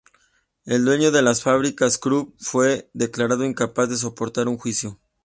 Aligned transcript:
El 0.65 0.83
dueño 0.83 1.11
de 1.11 1.21
las 1.21 1.43
fábricas 1.43 1.99
Krupp 1.99 2.33
fue 2.39 2.89
declarado 2.91 3.45
incapaz 3.45 3.87
de 3.87 3.97
soportar 3.97 4.47
un 4.47 4.57
juicio. 4.57 4.99